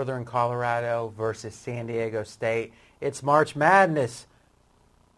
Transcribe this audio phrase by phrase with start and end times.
[0.00, 2.72] Northern Colorado versus San Diego State.
[3.02, 4.26] It's March Madness.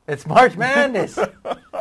[0.08, 1.16] It's March Madness.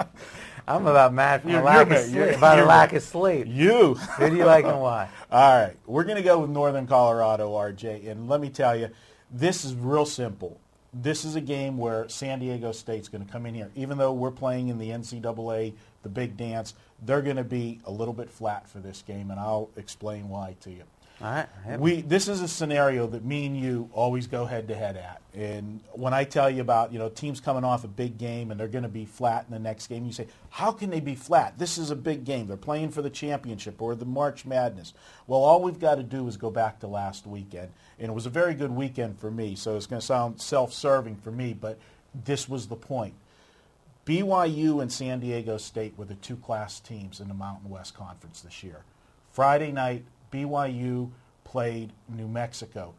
[0.67, 2.15] I'm about mad from You're- lack you're of sleep.
[2.15, 3.47] You're- about a you're lack of sleep.
[3.49, 3.95] You.
[3.95, 5.09] Who do you like and why?
[5.31, 8.07] All right, we're going to go with Northern Colorado, RJ.
[8.07, 8.89] And let me tell you,
[9.31, 10.59] this is real simple.
[10.93, 13.71] This is a game where San Diego State's going to come in here.
[13.73, 17.91] Even though we're playing in the NCAA, the big dance, they're going to be a
[17.91, 20.83] little bit flat for this game, and I'll explain why to you.
[21.79, 25.21] We this is a scenario that me and you always go head to head at.
[25.33, 28.59] And when I tell you about, you know, teams coming off a big game and
[28.59, 31.15] they're going to be flat in the next game, you say, "How can they be
[31.15, 31.57] flat?
[31.57, 32.47] This is a big game.
[32.47, 34.93] They're playing for the championship or the March Madness."
[35.27, 38.25] Well, all we've got to do is go back to last weekend, and it was
[38.25, 39.55] a very good weekend for me.
[39.55, 41.77] So it's going to sound self-serving for me, but
[42.25, 43.13] this was the point.
[44.05, 48.41] BYU and San Diego State were the two class teams in the Mountain West Conference
[48.41, 48.83] this year.
[49.31, 51.11] Friday night, BYU
[51.43, 52.93] played New Mexico.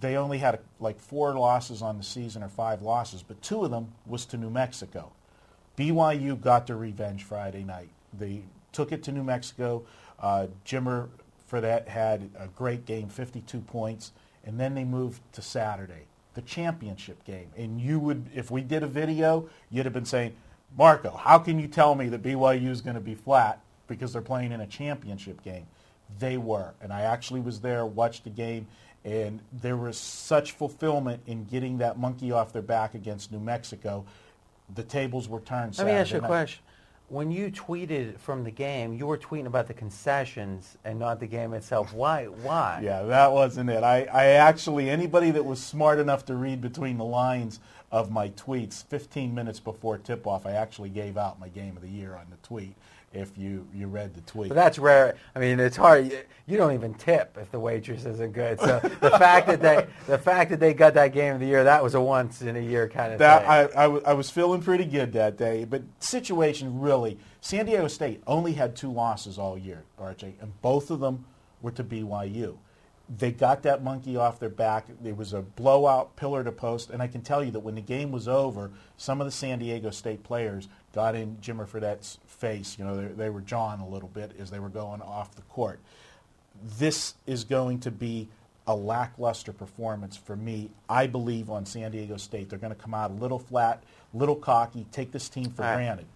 [0.00, 3.70] They only had like four losses on the season or five losses, but two of
[3.70, 5.12] them was to New Mexico.
[5.76, 7.90] BYU got their revenge Friday night.
[8.12, 9.84] They took it to New Mexico.
[10.20, 11.08] Uh, Jimmer
[11.50, 14.12] Fredette had a great game, 52 points,
[14.44, 17.48] and then they moved to Saturday, the championship game.
[17.56, 20.34] And you would, if we did a video, you'd have been saying,
[20.76, 24.22] Marco, how can you tell me that BYU is going to be flat because they're
[24.22, 25.66] playing in a championship game?
[26.18, 28.66] They were, and I actually was there, watched the game,
[29.04, 34.04] and there was such fulfillment in getting that monkey off their back against New Mexico.
[34.74, 35.76] The tables were turned.
[35.76, 36.28] Let me ask you a night.
[36.28, 36.62] question.
[37.08, 41.26] When you tweeted from the game, you were tweeting about the concessions and not the
[41.26, 41.92] game itself.
[41.92, 42.24] Why?
[42.24, 42.80] Why?
[42.82, 43.82] Yeah, that wasn't it.
[43.84, 47.60] I, I actually, anybody that was smart enough to read between the lines
[47.92, 51.90] of my tweets, 15 minutes before tip-off, I actually gave out my game of the
[51.90, 52.74] year on the tweet.
[53.14, 55.14] If you, you read the tweet, But that's rare.
[55.34, 56.10] I mean, it's hard.
[56.10, 58.60] You- You don't even tip if the waitress isn't good.
[58.60, 61.64] So the fact that they, the fact that they got that game of the year,
[61.64, 64.00] that was a once in a year kind of that thing.
[64.04, 65.64] I was feeling pretty good that day.
[65.64, 70.90] But situation really, San Diego State only had two losses all year, RJ, and both
[70.90, 71.24] of them
[71.62, 72.58] were to BYU.
[73.18, 74.86] They got that monkey off their back.
[75.04, 77.82] It was a blowout, pillar to post, and I can tell you that when the
[77.82, 82.76] game was over, some of the San Diego State players got in Jimmer Fredette's face.
[82.78, 85.42] You know, they, they were jawing a little bit as they were going off the
[85.42, 85.80] court
[86.78, 88.28] this is going to be
[88.66, 90.70] a lackluster performance for me.
[90.88, 92.48] I believe on San Diego State.
[92.48, 93.82] They're going to come out a little flat,
[94.14, 95.76] little cocky, take this team for right.
[95.76, 96.06] granted.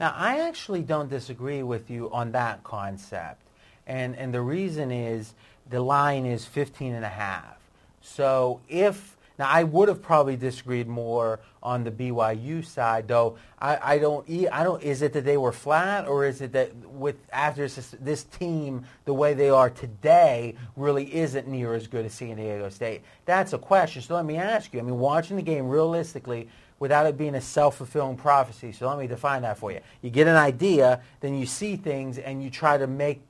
[0.00, 3.42] Now, I actually don't disagree with you on that concept.
[3.86, 5.34] And, and the reason is
[5.70, 7.58] the line is 15 and a half.
[8.00, 13.94] So if, now I would have probably disagreed more on the BYU side, though I,
[13.94, 17.16] I don't, I don't, is it that they were flat or is it that with,
[17.32, 22.12] after this, this team, the way they are today really isn't near as good as
[22.12, 23.02] San Diego State?
[23.24, 24.02] That's a question.
[24.02, 27.40] So let me ask you, I mean, watching the game realistically, without it being a
[27.40, 28.72] self-fulfilling prophecy.
[28.72, 29.80] So let me define that for you.
[30.02, 33.22] You get an idea, then you see things, and you try to make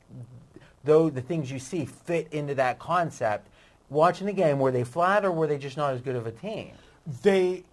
[0.82, 3.48] though the things you see fit into that concept.
[3.90, 6.32] Watching the game, were they flat or were they just not as good of a
[6.32, 6.72] team?
[7.22, 7.64] They,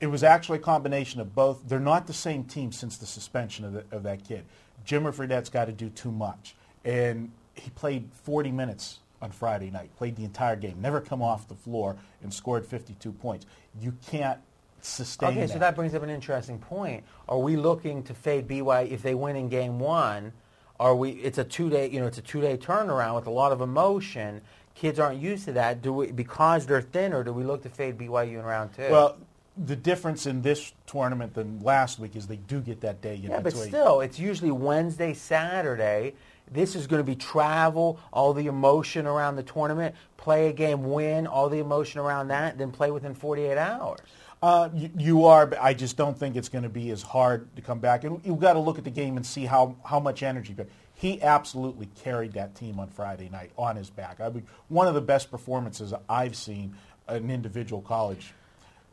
[0.00, 1.60] it was actually a combination of both.
[1.66, 4.44] They're not the same team since the suspension of, the, of that kid.
[4.86, 6.54] Jimmer Fredette's got to do too much,
[6.84, 9.94] and he played 40 minutes on Friday night.
[9.96, 13.46] Played the entire game, never come off the floor, and scored 52 points.
[13.80, 14.40] You can't
[14.80, 17.04] sustain Okay, so that brings up an interesting point.
[17.28, 20.32] Are we looking to fade BYU if they win in game one?
[20.78, 21.10] Are we?
[21.10, 23.60] It's a two day, you know, it's a two day turnaround with a lot of
[23.60, 24.40] emotion.
[24.80, 25.82] Kids aren't used to that.
[25.82, 27.22] Do we because they're thinner?
[27.22, 28.88] Do we look to fade BYU in round two?
[28.90, 29.18] Well,
[29.66, 33.24] the difference in this tournament than last week is they do get that day in
[33.24, 36.14] Yeah, but still, it's usually Wednesday, Saturday.
[36.50, 40.90] This is going to be travel, all the emotion around the tournament, play a game,
[40.90, 44.00] win, all the emotion around that, then play within 48 hours.
[44.42, 47.54] Uh, you, you are, but I just don't think it's going to be as hard
[47.56, 48.04] to come back.
[48.04, 50.56] And you've got to look at the game and see how, how much energy.
[51.00, 54.20] He absolutely carried that team on Friday night on his back.
[54.20, 56.76] I mean, one of the best performances I've seen
[57.08, 58.34] an individual college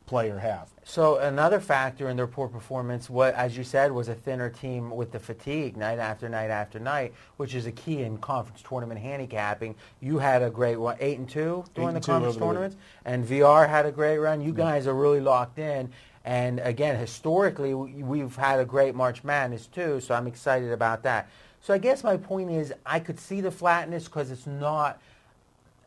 [0.06, 0.70] player have.
[0.86, 4.90] So another factor in their poor performance, what as you said, was a thinner team
[4.90, 9.02] with the fatigue night after night after night, which is a key in conference tournament
[9.02, 9.76] handicapping.
[10.00, 13.68] You had a great one, eight and two during the conference the tournaments, and VR
[13.68, 14.40] had a great run.
[14.40, 15.92] You guys are really locked in.
[16.24, 21.30] And again, historically, we've had a great March Madness too, so I'm excited about that.
[21.68, 25.02] So I guess my point is, I could see the flatness because it's not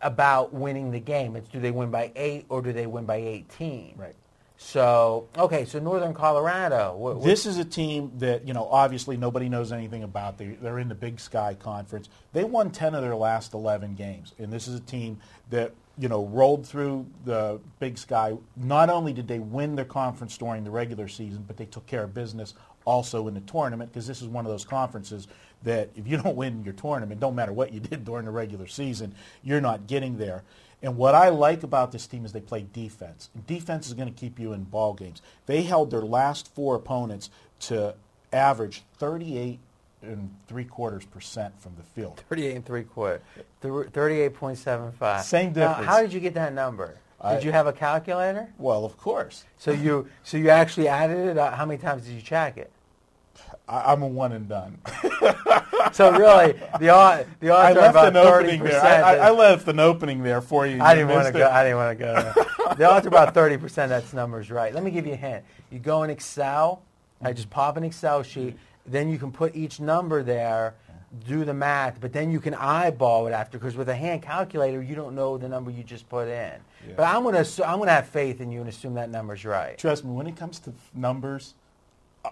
[0.02, 1.36] about winning the game.
[1.36, 3.94] It's do they win by eight or do they win by 18?
[3.96, 4.14] Right.
[4.58, 6.94] So okay, so Northern Colorado.
[6.94, 10.36] What, what- This is a team that, you know, obviously nobody knows anything about.
[10.36, 12.10] They, they're in the Big Sky Conference.
[12.34, 14.34] They won 10 of their last 11 games.
[14.38, 15.18] And this is a team
[15.48, 18.36] that, you know, rolled through the Big Sky.
[18.54, 22.02] Not only did they win their conference during the regular season, but they took care
[22.02, 22.52] of business
[22.84, 25.28] also in the tournament because this is one of those conferences
[25.64, 28.66] that if you don't win your tournament, don't matter what you did during the regular
[28.66, 30.42] season, you're not getting there.
[30.82, 33.28] And what I like about this team is they play defense.
[33.46, 35.20] Defense is going to keep you in ball games.
[35.46, 37.28] They held their last four opponents
[37.60, 37.94] to
[38.32, 39.58] average 38
[40.02, 42.22] and three quarters percent from the field.
[42.30, 43.20] 38 and three quarter.
[43.60, 45.20] Thir- 38.75.
[45.22, 45.86] Same Now, difference.
[45.86, 46.96] how did you get that number?
[47.20, 48.48] I- did you have a calculator?
[48.56, 49.44] Well, of course.
[49.58, 51.36] So you so you actually added it.
[51.36, 52.70] Uh, how many times did you check it?
[53.68, 54.78] I, I'm a one and done.
[55.92, 58.80] So really, the odd the I odds are left about an 30 opening there.
[58.80, 60.80] I, I, I left an opening there for you.
[60.80, 61.48] I didn't want to go.
[61.48, 62.14] I didn't want to go.
[62.14, 62.74] there.
[62.76, 63.88] the odds are about thirty percent.
[63.88, 64.74] That's numbers right.
[64.74, 65.44] Let me give you a hint.
[65.70, 66.82] You go in Excel.
[67.22, 68.56] I just pop an Excel sheet.
[68.86, 70.74] Then you can put each number there,
[71.26, 73.58] do the math, but then you can eyeball it after.
[73.58, 76.52] Because with a hand calculator, you don't know the number you just put in.
[76.86, 76.94] Yeah.
[76.96, 79.76] But I'm gonna I'm gonna have faith in you and assume that number's right.
[79.76, 81.59] Trust me, when it comes to numbers, I-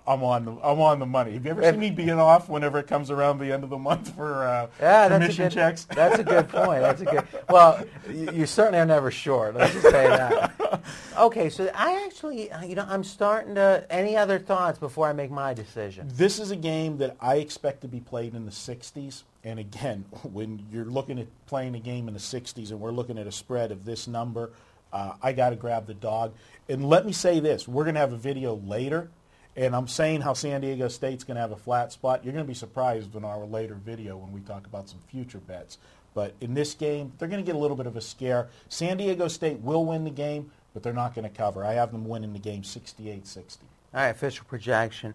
[0.07, 1.33] I'm on the I'm on the money.
[1.33, 3.79] Have you ever seen me being off whenever it comes around the end of the
[3.79, 5.53] month for uh, Yeah, that's a commission good.
[5.53, 5.85] checks?
[5.91, 6.83] That's a good point.
[6.83, 7.27] That's a good.
[7.49, 9.55] Well, you, you certainly are never short.
[9.55, 10.55] Let's just say that.
[11.19, 13.85] Okay, so I actually, uh, you know, I'm starting to.
[13.91, 16.09] Any other thoughts before I make my decision?
[16.15, 19.25] This is a game that I expect to be played in the 60s.
[19.43, 23.19] And again, when you're looking at playing a game in the 60s and we're looking
[23.19, 24.53] at a spread of this number,
[24.93, 26.35] uh, I got to grab the dog.
[26.69, 27.67] And let me say this.
[27.67, 29.11] We're going to have a video later.
[29.59, 32.23] And I'm saying how San Diego State's going to have a flat spot.
[32.23, 35.39] You're going to be surprised in our later video when we talk about some future
[35.39, 35.79] bets.
[36.15, 38.51] But in this game, they're going to get a little bit of a scare.
[38.69, 41.65] San Diego State will win the game, but they're not going to cover.
[41.65, 43.57] I have them winning the game 68-60.
[43.95, 45.13] All right, official projection.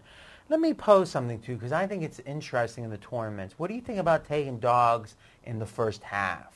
[0.50, 3.54] Let me pose something to you because I think it's interesting in the tournaments.
[3.56, 6.52] What do you think about taking dogs in the first half?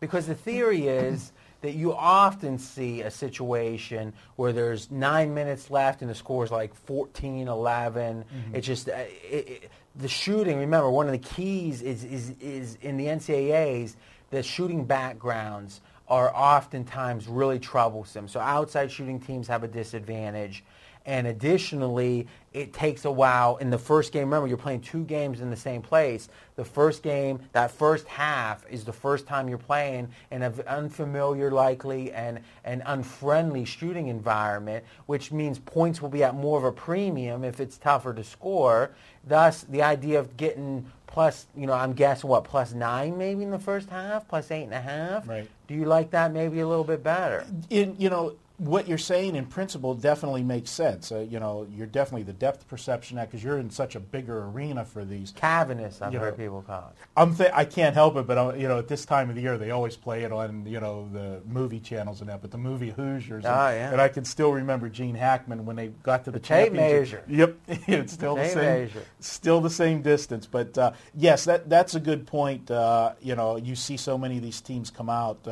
[0.00, 1.30] Because the theory is
[1.64, 6.50] that you often see a situation where there's nine minutes left and the score is
[6.50, 8.22] like 14, 11.
[8.52, 10.58] It's just uh, it, it, the shooting.
[10.58, 13.96] Remember, one of the keys is, is, is in the NCAAs,
[14.28, 18.28] the shooting backgrounds are oftentimes really troublesome.
[18.28, 20.64] So outside shooting teams have a disadvantage.
[21.06, 23.56] And additionally, it takes a while.
[23.56, 26.28] In the first game, remember, you're playing two games in the same place.
[26.56, 31.50] The first game, that first half, is the first time you're playing in an unfamiliar,
[31.50, 36.72] likely, and an unfriendly shooting environment, which means points will be at more of a
[36.72, 38.92] premium if it's tougher to score.
[39.26, 43.50] Thus, the idea of getting plus, you know, I'm guessing, what, plus nine maybe in
[43.50, 45.28] the first half, plus eight and a half?
[45.28, 45.48] Right.
[45.68, 47.46] Do you like that maybe a little bit better?
[47.70, 51.10] in you know what you're saying in principle definitely makes sense.
[51.10, 54.44] Uh, you know, you're definitely the depth perception act because you're in such a bigger
[54.44, 55.32] arena for these.
[55.32, 56.96] Cavernous, I've heard know, people call it.
[57.16, 59.42] I'm th- I can't help it, but uh, you know, at this time of the
[59.42, 62.42] year, they always play it on you know the movie channels and that.
[62.42, 63.90] But the movie Hoosiers, and, Oh, yeah.
[63.90, 67.26] and I can still remember Gene Hackman when they got to the, The championship.
[67.28, 67.56] measure.
[67.56, 67.56] Yep,
[67.88, 69.02] it's still the Tape same, measure.
[69.18, 70.46] still the same distance.
[70.46, 72.70] But uh, yes, that that's a good point.
[72.70, 75.46] Uh, you know, you see so many of these teams come out.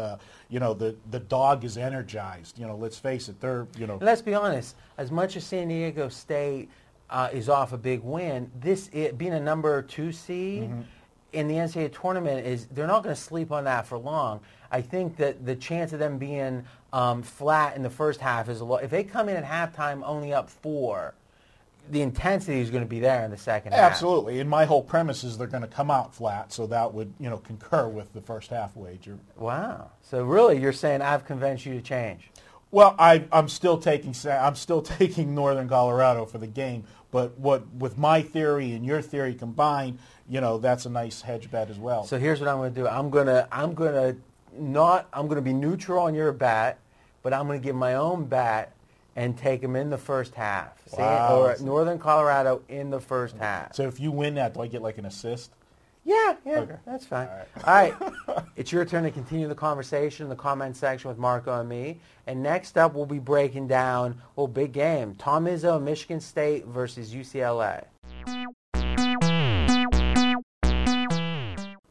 [0.53, 2.59] You know, the the dog is energized.
[2.59, 3.99] You know, let's face it, they're you know.
[4.03, 4.77] Let's be honest.
[4.99, 6.69] As much as San Diego State
[7.09, 10.83] uh, is off a big win, this it, being a number two seed Mm-hmm.
[11.33, 14.41] in the NCAA tournament is they're not going to sleep on that for long.
[14.71, 18.61] I think that the chance of them being um, flat in the first half is
[18.61, 18.85] a lot.
[18.85, 21.15] If they come in at halftime only up four,
[21.91, 23.93] the intensity is going to be there in the second half.
[23.93, 27.13] Absolutely, and my whole premise is they're going to come out flat, so that would
[27.19, 29.19] you know concur with the first half wager.
[29.37, 29.91] Wow.
[30.03, 32.31] So really, you're saying I've convinced you to change.
[32.71, 37.67] Well, I, I'm still taking I'm still taking Northern Colorado for the game, but what
[37.75, 39.99] with my theory and your theory combined,
[40.29, 42.05] you know that's a nice hedge bet as well.
[42.05, 42.89] So here's what I'm going to do.
[42.89, 44.17] I'm going to I'm going to
[44.59, 46.79] not I'm going to be neutral on your bet,
[47.23, 48.75] but I'm going to give my own bet
[49.17, 50.73] and take them in the first half.
[50.89, 50.97] See?
[50.99, 51.39] Wow.
[51.41, 53.75] Or Northern Colorado in the first half.
[53.75, 55.53] So if you win that, do I get like an assist?
[56.05, 56.75] Yeah, yeah, Okay.
[56.85, 57.29] that's fine.
[57.29, 57.95] All All right.
[58.57, 62.01] It's your turn to continue the conversation in the comment section with Marco and me.
[62.27, 65.15] And next up, we'll be breaking down, well, big game.
[65.15, 67.85] Tom Izzo, Michigan State versus UCLA.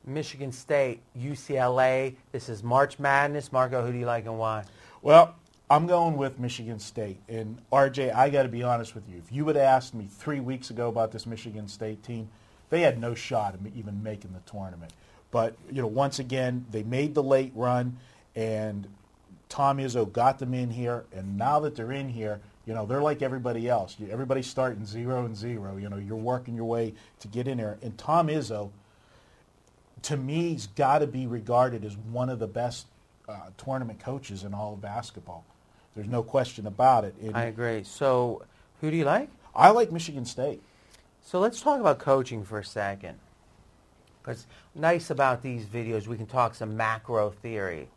[0.06, 2.16] Michigan State, UCLA.
[2.32, 3.51] This is March Madness.
[3.51, 4.66] Marco, who do you like and why?
[5.01, 5.36] Well,
[5.72, 7.22] I'm going with Michigan State.
[7.30, 9.18] And RJ, I got to be honest with you.
[9.18, 12.28] If you would have asked me three weeks ago about this Michigan State team,
[12.70, 14.92] they had no shot of even making the tournament.
[15.32, 17.96] But you know, once again, they made the late run,
[18.36, 18.86] and
[19.48, 21.06] Tom Izzo got them in here.
[21.13, 23.96] And now that they're in here, you know, they're like everybody else.
[24.10, 25.78] Everybody's starting zero and zero.
[25.78, 27.78] You know, you're working your way to get in there.
[27.82, 28.72] And Tom Izzo,
[30.01, 32.88] to me, has got to be regarded as one of the best
[33.30, 35.46] uh, tournament coaches in all of basketball.
[35.96, 37.16] There's no question about it.
[37.22, 37.84] And I agree.
[37.84, 38.44] So,
[38.80, 39.30] who do you like?
[39.56, 40.62] I like Michigan State.
[41.24, 43.20] So let's talk about coaching for a second.
[44.22, 47.88] Because nice about these videos, we can talk some macro theory.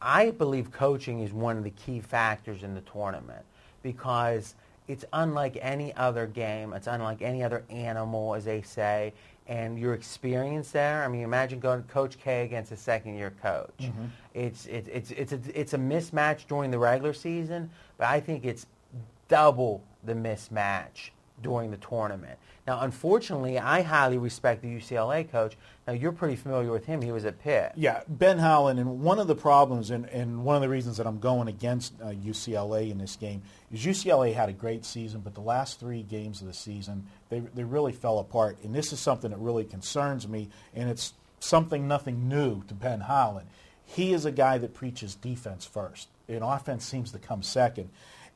[0.00, 3.44] I believe coaching is one of the key factors in the tournament
[3.82, 4.54] because
[4.88, 6.72] it's unlike any other game.
[6.72, 9.12] It's unlike any other animal, as they say.
[9.48, 13.70] And your experience there, I mean, imagine going Coach K against a second-year coach.
[13.80, 14.04] Mm-hmm.
[14.34, 17.68] It's, it's, it's, it's, a, it's a mismatch during the regular season,
[17.98, 18.66] but I think it's
[19.28, 21.10] double the mismatch
[21.42, 22.38] during the tournament.
[22.66, 25.56] Now, unfortunately, I highly respect the UCLA coach.
[25.86, 27.02] Now, you're pretty familiar with him.
[27.02, 27.72] He was at Pitt.
[27.74, 31.06] Yeah, Ben Howland, and one of the problems and, and one of the reasons that
[31.06, 33.42] I'm going against uh, UCLA in this game
[33.72, 37.40] is UCLA had a great season, but the last three games of the season, they,
[37.40, 38.58] they really fell apart.
[38.62, 43.00] And this is something that really concerns me, and it's something nothing new to Ben
[43.00, 43.48] Howland.
[43.84, 47.90] He is a guy that preaches defense first, and offense seems to come second.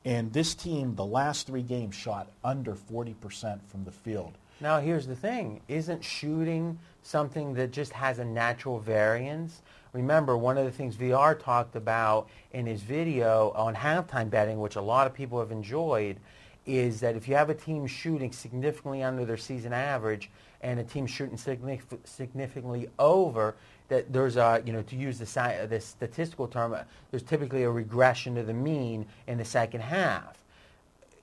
[0.07, 4.39] And this team, the last three games, shot under 40% from the field.
[4.61, 5.61] Now, here's the thing.
[5.67, 9.63] Isn't shooting something that just has a natural variance?
[9.93, 14.77] Remember, one of the things VR talked about in his video on halftime betting, which
[14.77, 16.19] a lot of people have enjoyed,
[16.67, 20.85] is that if you have a team shooting significantly under their season average and a
[20.85, 23.57] team shooting significantly over,
[23.89, 27.71] that there's a, you know, to use the, the statistical term, uh, there's typically a
[27.71, 30.43] regression to the mean in the second half.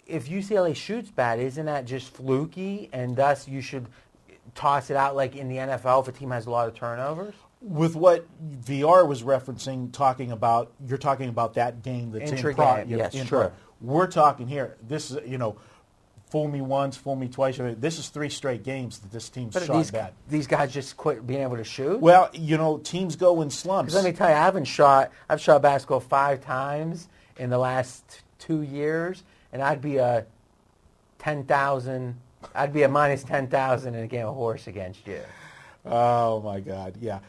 [0.06, 3.88] If UCLA shoots bad, isn't that just fluky, and thus you should
[4.56, 7.34] toss it out like in the NFL if a team has a lot of turnovers?
[7.62, 8.28] With what
[8.62, 12.90] VR was referencing, talking about, you're talking about that game that's Intra in pro, game,
[12.90, 13.52] yes, pro.
[13.80, 14.76] We're talking here.
[14.86, 15.58] This is, you know,
[16.34, 17.60] fool me once, fool me twice.
[17.78, 20.14] This is three straight games that this team's But shot these, bad.
[20.28, 22.00] these guys just quit being able to shoot?
[22.00, 23.94] Well, you know, teams go in slumps.
[23.94, 25.12] let me tell you, I haven't shot.
[25.30, 29.22] I've shot basketball five times in the last two years,
[29.52, 30.26] and I'd be a
[31.20, 32.16] ten thousand.
[32.56, 35.22] I'd be a minus ten thousand in a game of horse against you.
[35.86, 37.20] Oh my God, yeah.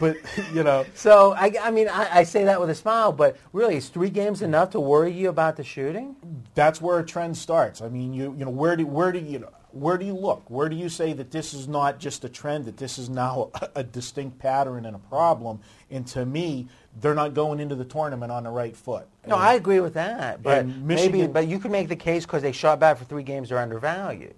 [0.00, 0.16] But
[0.54, 3.76] you know, So I, I mean, I, I say that with a smile, but really,
[3.76, 6.16] is three games enough to worry you about the shooting?
[6.54, 7.80] that's where a trend starts.
[7.80, 10.48] I mean, you you know, where do where do you where do you look?
[10.50, 12.64] Where do you say that this is not just a trend?
[12.64, 15.60] That this is now a, a distinct pattern and a problem?
[15.90, 16.68] And to me,
[17.00, 19.06] they're not going into the tournament on the right foot.
[19.26, 21.96] No, And- I agree with that, but And maybe, Michigan- but you could make the
[21.96, 24.34] case because they shot bad for three games, they're undervalued.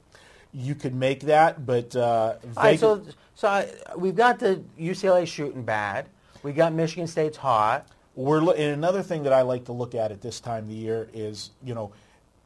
[0.52, 3.02] You could make that, but uh, All right, so
[3.34, 6.06] so I, we've got the UCLA shooting bad.
[6.42, 7.86] We got Michigan State's hot.
[8.14, 10.68] we're lo- and another thing that I like to look at at this time of
[10.70, 11.92] the year is you know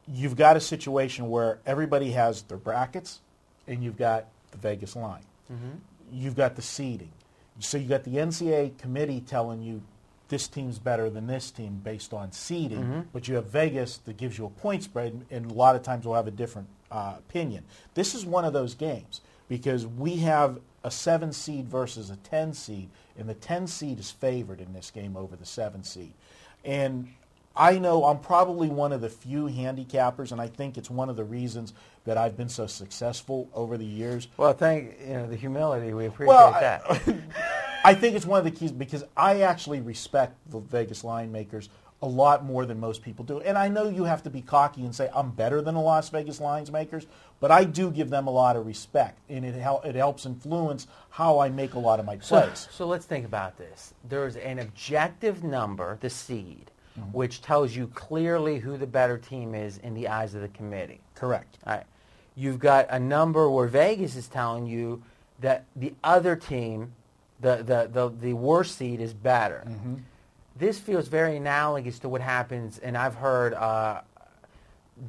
[0.07, 3.21] you've got a situation where everybody has their brackets
[3.67, 5.23] and you've got the Vegas line.
[6.11, 7.11] You've got the seeding.
[7.59, 9.81] So you got the NCAA committee telling you
[10.27, 14.37] this team's better than this team based on seeding, but you have Vegas that gives
[14.37, 17.63] you a point spread, and a lot of times will have a different uh, opinion.
[17.93, 22.53] This is one of those games because we have a seven seed versus a ten
[22.53, 26.13] seed, and the ten seed is favored in this game over the seven seed.
[26.63, 27.09] And
[27.55, 31.15] I know I'm probably one of the few handicappers, and I think it's one of
[31.15, 31.73] the reasons
[32.05, 34.27] that I've been so successful over the years.
[34.37, 35.93] Well, thank you know the humility.
[35.93, 37.15] We appreciate Well, I- that.
[37.85, 41.69] I think it's one of the keys because I actually respect the Vegas line makers
[42.05, 43.39] a lot more than most people do.
[43.41, 46.07] And I know you have to be cocky and say I'm better than the Las
[46.09, 47.05] Vegas lines makers,
[47.41, 50.87] but I do give them a lot of respect, and it, hel- it helps influence
[51.09, 52.69] how I make a lot of my So, plays.
[52.71, 53.93] so let's think about this.
[54.07, 57.11] There's an objective number, the seed, Mm-hmm.
[57.11, 61.01] which tells you clearly who the better team is in the eyes of the committee.
[61.13, 61.57] Correct.
[61.67, 61.83] All right.
[62.35, 65.03] You've got a number where Vegas is telling you
[65.41, 66.93] that the other team,
[67.41, 69.67] the, the, the, the worst seed, is better.
[70.55, 74.01] This feels very analogous to what happens, and I've heard uh,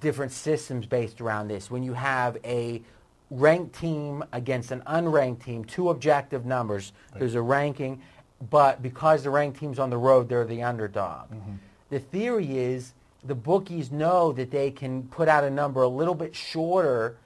[0.01, 1.71] different systems based around this.
[1.71, 2.83] When you have a
[3.31, 6.93] ranked team against an unranked team, two objective numbers.
[7.17, 8.03] There's a ranking,
[8.51, 11.29] but because the ranked team's on the road, they're the underdog.
[11.91, 12.93] The theory is
[13.25, 17.17] the bookies know that they can put out a number a little bit shorter,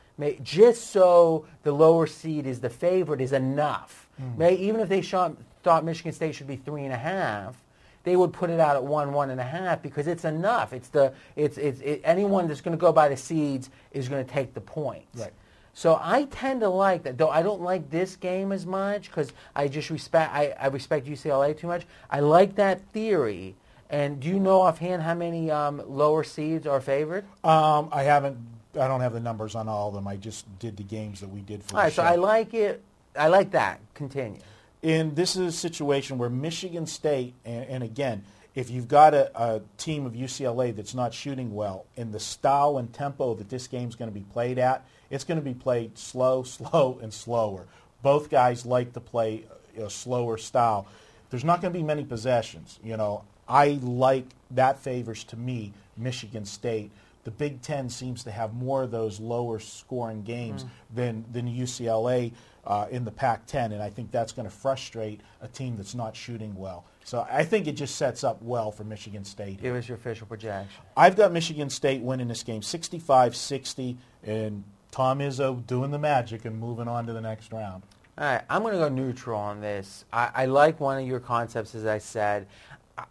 [0.43, 4.09] just so the lower seed is the favorite is enough.
[4.37, 7.63] May, even if they shot, thought Michigan State should be three and a half,
[8.05, 10.73] they would put it out at one, one and a half because it's enough.
[10.73, 14.25] It's the it's it's it, anyone that's going to go by the seeds is going
[14.25, 15.21] to take the points.
[15.21, 15.33] Right.
[15.73, 19.33] So I tend to like that, though I don't like this game as much because
[19.55, 21.87] I just respect I, I respect UCLA too much.
[22.11, 23.55] I like that theory.
[23.89, 27.25] And do you know offhand how many um, lower seeds are favored?
[27.43, 28.39] Um, I haven't.
[28.75, 30.07] I don't have the numbers on all of them.
[30.07, 32.05] I just did the games that we did for All right, so.
[32.05, 32.83] I like it.
[33.17, 33.81] I like that.
[33.95, 34.39] Continue.
[34.83, 39.31] And this is a situation where Michigan State, and, and again, if you've got a,
[39.41, 43.67] a team of UCLA that's not shooting well, in the style and tempo that this
[43.67, 47.67] game's going to be played at, it's going to be played slow, slow, and slower.
[48.03, 49.45] Both guys like to play
[49.79, 50.87] a slower style.
[51.29, 52.79] There's not going to be many possessions.
[52.83, 56.91] You know, I like that favors to me Michigan State.
[57.25, 60.69] The Big Ten seems to have more of those lower scoring games mm.
[60.95, 62.33] than than UCLA
[62.67, 66.15] uh, in the Pac-10, and I think that's going to frustrate a team that's not
[66.15, 66.85] shooting well.
[67.05, 69.61] So I think it just sets up well for Michigan State.
[69.63, 70.83] Give us your official projection.
[70.97, 76.59] I've got Michigan State winning this game 65-60, and Tom Izzo doing the magic and
[76.59, 77.83] moving on to the next round.
[78.19, 80.05] All right, I'm going to go neutral on this.
[80.13, 82.47] I, I like one of your concepts, as I said.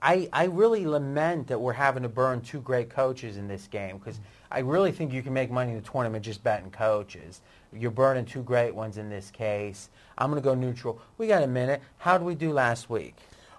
[0.01, 3.97] I, I really lament that we're having to burn two great coaches in this game
[3.97, 4.19] because
[4.51, 7.41] I really think you can make money in the tournament just betting coaches.
[7.71, 9.89] You're burning two great ones in this case.
[10.17, 10.99] I'm going to go neutral.
[11.17, 11.81] We got a minute.
[11.97, 13.15] How did we do last week?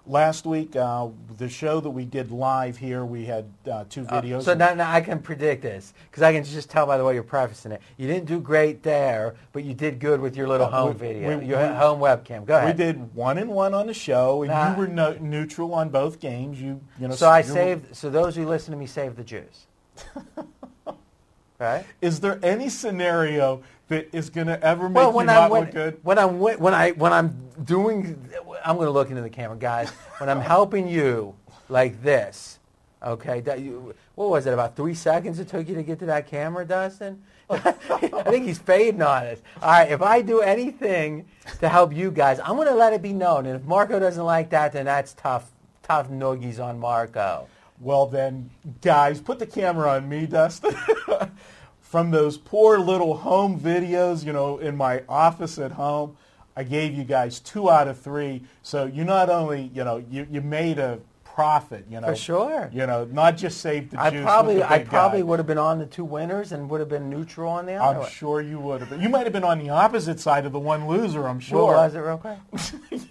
[0.07, 4.19] Last week, uh, the show that we did live here, we had uh, two Uh,
[4.19, 4.41] videos.
[4.43, 7.13] so now, now I can predict this because I can just tell by the way
[7.13, 7.81] you're prefacing it.
[7.97, 10.97] You didn't do great there, but you did good with your little Uh, home we-
[10.97, 12.45] video, we- your we- home webcam.
[12.45, 12.75] Go ahead.
[12.75, 14.71] we did one and one on the show, and Nah.
[14.71, 16.59] you were no, neutral on both games.
[16.59, 17.13] You, you know.
[17.13, 17.95] So I saved.
[17.95, 19.67] So those who listen to me save the Jews.
[21.59, 21.85] right.
[22.01, 25.49] Is there any scenario that is going to ever make Well, you when not I
[25.49, 25.99] when, look good?
[26.03, 28.29] when I'm when I when I'm doing,
[28.65, 29.89] I'm going to look into the camera, guys.
[30.17, 31.35] When I'm helping you
[31.69, 32.59] like this,
[33.03, 33.41] okay?
[33.41, 34.53] That you, what was it?
[34.53, 37.21] About three seconds it took you to get to that camera, Dustin.
[37.49, 37.73] I
[38.27, 39.39] think he's fading on us.
[39.61, 41.25] All right, if I do anything
[41.59, 43.45] to help you guys, I'm going to let it be known.
[43.45, 45.51] And if Marco doesn't like that, then that's tough,
[45.83, 47.47] tough noogies on Marco.
[47.81, 48.51] Well, then,
[48.81, 50.75] guys, put the camera on me, Dustin.
[51.91, 56.15] From those poor little home videos, you know, in my office at home,
[56.55, 58.43] I gave you guys two out of three.
[58.63, 62.07] So you not only, you know, you, you made a profit, you know.
[62.07, 62.69] For sure.
[62.71, 65.23] You know, not just saved the I juice probably, the I probably guy.
[65.23, 68.03] would have been on the two winners and would have been neutral on the other.
[68.03, 69.01] I'm sure you would have been.
[69.01, 71.67] You might have been on the opposite side of the one loser, I'm sure.
[71.67, 72.37] What was it, real quick?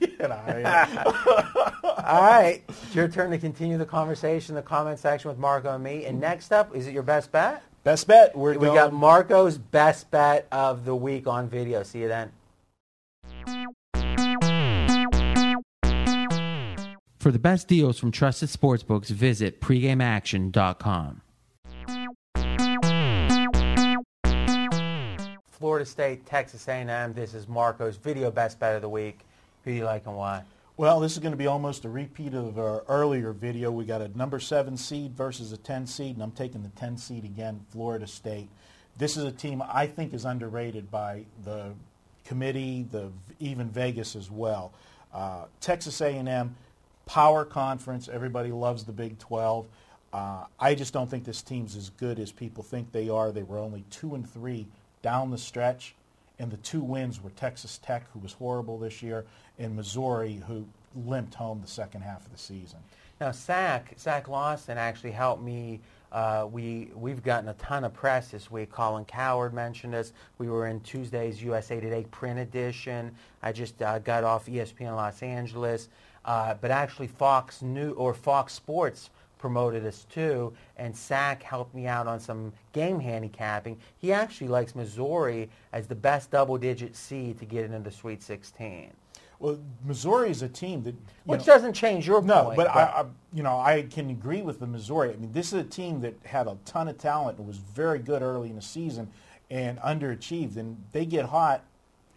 [0.00, 1.02] You know, yeah.
[1.84, 5.74] All right, it's your turn to continue the conversation in the comment section with Marco
[5.74, 6.06] and me.
[6.06, 7.62] And next up, is it your best bet?
[7.82, 8.36] Best bet.
[8.36, 11.82] We're We going, got Marco's best bet of the week on video.
[11.82, 12.30] See you then.
[17.18, 21.22] For the best deals from trusted sportsbooks, visit pregameaction.com.
[25.50, 27.12] Florida State, Texas A&M.
[27.12, 29.20] This is Marco's video best bet of the week.
[29.64, 30.42] Who do you like and why?
[30.80, 33.70] Well, this is going to be almost a repeat of our earlier video.
[33.70, 36.96] We got a number seven seed versus a 10 seed, and I'm taking the 10
[36.96, 38.48] seed again, Florida State.
[38.96, 41.74] This is a team I think is underrated by the
[42.24, 44.72] committee, the even Vegas as well.
[45.12, 46.56] Uh, Texas A&M,
[47.04, 48.08] power conference.
[48.08, 49.66] Everybody loves the Big 12.
[50.14, 53.32] Uh, I just don't think this team's as good as people think they are.
[53.32, 54.66] They were only two and three
[55.02, 55.94] down the stretch
[56.40, 59.26] and the two wins were Texas Tech, who was horrible this year,
[59.60, 60.66] and Missouri, who
[61.06, 62.78] limped home the second half of the season.
[63.20, 65.80] Now, Zach, Zach Lawson actually helped me.
[66.10, 68.70] Uh, we, we've gotten a ton of press this week.
[68.70, 70.12] Colin Cowherd mentioned us.
[70.38, 73.14] We were in Tuesday's USA Today print edition.
[73.42, 75.88] I just uh, got off ESPN Los Angeles.
[76.24, 81.86] Uh, but actually Fox New or Fox Sports promoted us too, and Zach helped me
[81.86, 83.78] out on some game handicapping.
[83.96, 88.90] He actually likes Missouri as the best double-digit seed to get into the Sweet 16,
[89.40, 92.56] Well, Missouri is a team that which know, doesn't change your no, point.
[92.58, 95.12] but I, I, you know, I can agree with the Missouri.
[95.12, 97.98] I mean, this is a team that had a ton of talent and was very
[97.98, 99.10] good early in the season
[99.50, 101.64] and underachieved, and they get hot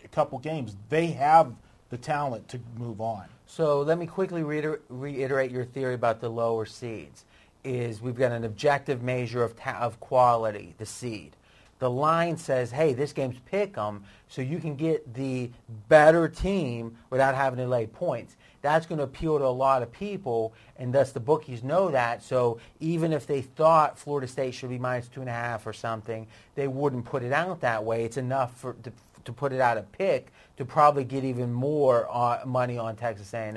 [0.04, 0.76] a couple games.
[0.90, 1.54] They have
[1.90, 3.26] the talent to move on.
[3.46, 7.24] So let me quickly reiter- reiterate your theory about the lower seeds.
[7.64, 11.38] Is we've got an objective measure of, ta- of quality, the seed.
[11.84, 15.52] The line says, hey, this game's pick 'em, so you can get the
[15.90, 18.36] better team without having to lay points.
[18.62, 22.24] That's going to appeal to a lot of people, and thus the bookies know that.
[22.24, 25.74] So even if they thought Florida State should be minus two and a half or
[25.74, 28.06] something, they wouldn't put it out that way.
[28.06, 28.92] It's enough for to,
[29.26, 33.34] to put it out a pick to probably get even more uh, money on Texas
[33.34, 33.56] A&M.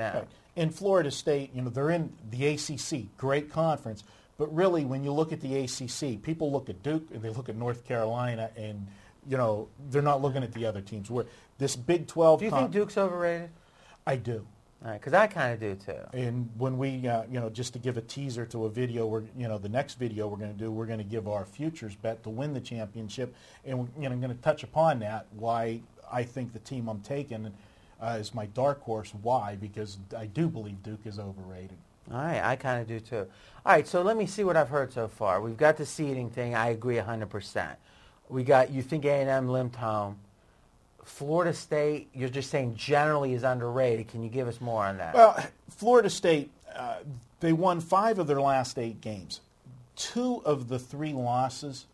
[0.56, 4.02] In Florida State, you know, they're in the ACC, great conference.
[4.38, 7.48] But really, when you look at the ACC, people look at Duke and they look
[7.48, 8.86] at North Carolina, and
[9.28, 11.10] you know they're not looking at the other teams.
[11.10, 11.26] Where
[11.58, 13.50] this Big 12, Do you think Duke's overrated?
[14.06, 14.46] I do.
[14.82, 15.98] Because I kind of do too.
[16.12, 19.22] And when we, uh, you know, just to give a teaser to a video, we're,
[19.36, 21.96] you know, the next video we're going to do, we're going to give our futures
[21.96, 25.26] bet to win the championship, and you know, I'm going to touch upon that.
[25.32, 25.80] Why
[26.12, 27.52] I think the team I'm taking
[28.00, 29.12] uh, is my dark horse.
[29.22, 29.56] Why?
[29.56, 31.78] Because I do believe Duke is overrated.
[32.12, 33.26] All right, I kind of do too.
[33.64, 35.40] All right, so let me see what I've heard so far.
[35.40, 36.54] We've got the seeding thing.
[36.54, 37.76] I agree 100%.
[38.28, 40.18] We got, you think A&M limped home.
[41.04, 44.08] Florida State, you're just saying generally is underrated.
[44.08, 45.14] Can you give us more on that?
[45.14, 45.36] Well,
[45.70, 46.96] Florida State, uh,
[47.40, 49.40] they won five of their last eight games.
[49.94, 51.86] Two of the three losses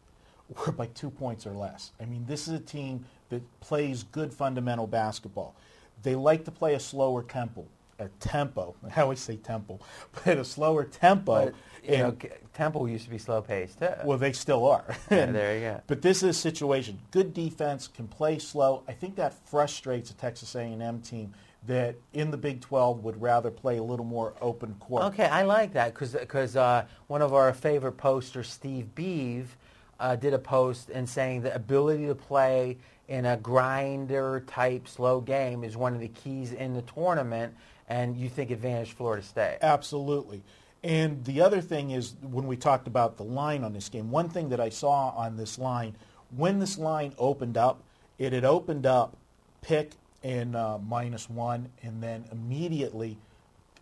[0.67, 1.93] were by two points or less.
[2.01, 5.55] I mean, this is a team that plays good fundamental basketball.
[6.03, 7.67] They like to play a slower tempo.
[8.03, 8.75] A tempo.
[8.97, 9.79] I always say tempo,
[10.25, 11.47] but a slower tempo.
[11.47, 12.17] but, you know,
[12.53, 13.89] Temple used to be slow paced too.
[14.05, 14.85] well, they still are.
[15.11, 15.81] Yeah, there you go.
[15.87, 16.99] But this is a situation.
[17.11, 18.83] Good defense can play slow.
[18.87, 21.35] I think that frustrates a Texas A&M team
[21.67, 25.05] that in the Big 12 would rather play a little more open court.
[25.05, 29.57] Okay, I like that because uh, one of our favorite posters, Steve Beeve,
[30.01, 32.77] uh, did a post and saying the ability to play
[33.09, 37.55] in a grinder type slow game is one of the keys in the tournament,
[37.89, 39.59] and you think advantage Florida State.
[39.63, 40.43] Absolutely.
[40.85, 44.29] And the other thing is when we talked about the line on this game, one
[44.29, 45.95] thing that I saw on this line,
[46.37, 47.83] when this line opened up,
[48.19, 49.17] it had opened up
[49.61, 49.93] pick
[50.23, 53.19] in uh, minus one, and then immediately,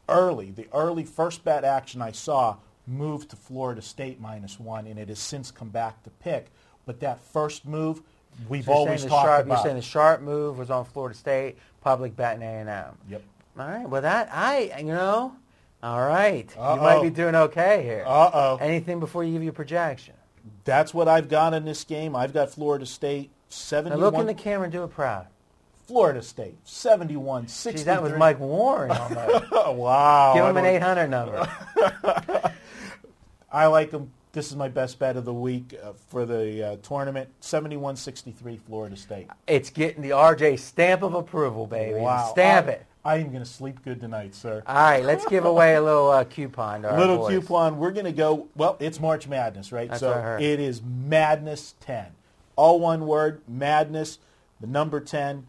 [0.08, 4.98] early, the early first bet action I saw moved to Florida State minus one, and
[4.98, 6.46] it has since come back to pick.
[6.86, 8.02] But that first move,
[8.48, 9.54] we've So always talked sharp, about.
[9.54, 12.96] You're saying the sharp move was on Florida State, public betting A&M.
[13.08, 13.22] Yep.
[13.60, 13.88] All right.
[13.88, 15.36] Well, that I you know,
[15.82, 16.50] all right.
[16.56, 18.04] You might be doing okay here.
[18.06, 18.56] Uh-oh.
[18.60, 20.14] Anything before you give your projection?
[20.64, 22.16] That's what I've got in this game.
[22.16, 24.00] I've got Florida State Now 71.
[24.00, 25.26] look in the camera and do it proud.
[25.86, 27.84] Florida State 71 Geez, 63.
[27.84, 29.44] that was Mike Warren almost.
[29.50, 30.34] Oh, wow.
[30.34, 32.52] Give I him an don't- 800 number.
[33.52, 34.12] I like them.
[34.32, 37.28] This is my best bet of the week uh, for the uh, tournament.
[37.42, 39.26] 71-63 Florida State.
[39.48, 41.98] It's getting the RJ stamp of approval, baby.
[41.98, 42.28] Wow.
[42.30, 42.86] Stamp I, it.
[43.04, 44.62] I am going to sleep good tonight, sir.
[44.66, 47.30] All right, let's give away a little uh, coupon Little boys.
[47.40, 47.78] coupon.
[47.78, 48.48] We're going to go.
[48.54, 49.88] Well, it's March Madness, right?
[49.88, 50.42] That's so what I heard.
[50.42, 52.06] it is Madness 10.
[52.56, 54.18] All one word, Madness.
[54.60, 55.46] The number 10.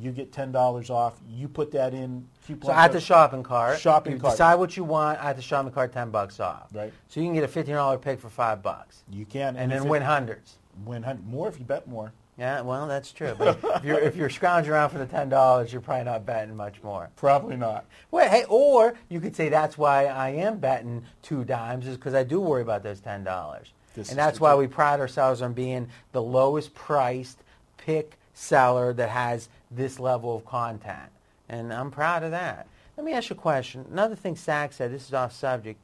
[0.00, 1.18] You get ten dollars off.
[1.28, 2.70] You put that in coupon.
[2.70, 4.34] So at the shopping cart, Shopping you cart.
[4.34, 5.18] decide what you want.
[5.18, 6.68] At the shopping cart, ten bucks off.
[6.72, 6.92] Right.
[7.08, 9.80] So you can get a fifteen dollar pick for five bucks, you can and if
[9.80, 10.58] then win hundreds.
[10.84, 12.12] win hun- more if you bet more.
[12.40, 13.34] Yeah, well, that's true.
[13.36, 16.56] But if you're if you're scrounging around for the ten dollars, you're probably not betting
[16.56, 17.10] much more.
[17.16, 17.84] Probably not.
[18.10, 22.14] Well, hey, or you could say that's why I am betting two dimes is because
[22.14, 25.88] I do worry about those ten dollars, and that's why we pride ourselves on being
[26.12, 27.36] the lowest priced
[27.76, 31.10] pick seller that has this level of content,
[31.50, 32.66] and I'm proud of that.
[32.96, 33.84] Let me ask you a question.
[33.92, 34.90] Another thing Zach said.
[34.92, 35.78] This is off subject.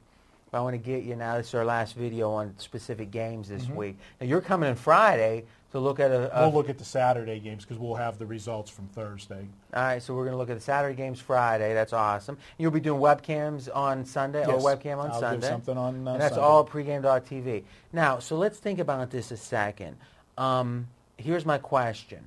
[0.51, 1.37] But I want to get you now.
[1.37, 3.75] This is our last video on specific games this mm-hmm.
[3.75, 3.97] week.
[4.21, 5.45] Now you're coming in Friday
[5.77, 6.37] to look at a.
[6.39, 9.47] a We'll look at the Saturday games because we'll have the results from Thursday.
[9.75, 11.75] All right, so we're going to look at the Saturday games Friday.
[11.75, 12.39] That's awesome.
[12.59, 14.51] You'll be doing webcams on Sunday Yes.
[14.51, 15.49] or webcam on I'll do Sunday.
[15.49, 16.47] something on, uh, and that's Sunday.
[16.49, 17.65] all pregame.tv.
[17.93, 19.97] Now, so let's think about this a second.
[20.39, 22.25] Um, here's my question.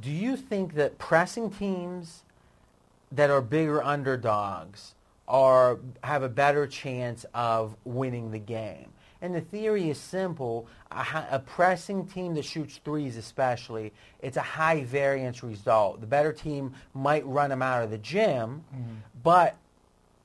[0.00, 2.22] Do you think that pressing teams
[3.12, 4.94] that are bigger underdogs
[5.28, 8.89] are have a better chance of winning the game?
[9.22, 10.66] And the theory is simple.
[10.90, 16.00] A, a pressing team that shoots threes especially, it's a high variance result.
[16.00, 18.94] The better team might run them out of the gym, mm-hmm.
[19.22, 19.56] but